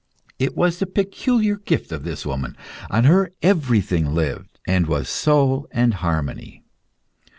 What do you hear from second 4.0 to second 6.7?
lived, and was soul and harmony.